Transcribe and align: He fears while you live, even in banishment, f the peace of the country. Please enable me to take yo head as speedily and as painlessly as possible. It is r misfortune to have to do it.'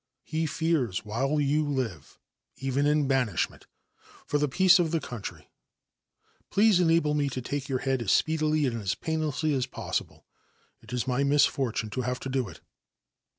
He 0.23 0.47
fears 0.47 1.05
while 1.05 1.39
you 1.39 1.63
live, 1.63 2.17
even 2.57 2.87
in 2.87 3.07
banishment, 3.07 3.67
f 4.33 4.39
the 4.39 4.47
peace 4.49 4.79
of 4.79 4.89
the 4.89 4.99
country. 4.99 5.51
Please 6.49 6.79
enable 6.79 7.13
me 7.13 7.29
to 7.29 7.39
take 7.39 7.69
yo 7.69 7.77
head 7.77 8.01
as 8.01 8.11
speedily 8.11 8.65
and 8.65 8.81
as 8.81 8.95
painlessly 8.95 9.53
as 9.53 9.67
possible. 9.67 10.25
It 10.81 10.91
is 10.91 11.07
r 11.07 11.23
misfortune 11.23 11.91
to 11.91 12.01
have 12.01 12.19
to 12.21 12.29
do 12.29 12.49
it.' 12.49 12.61